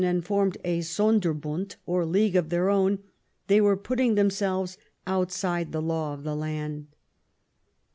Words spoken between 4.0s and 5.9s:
themselves outside the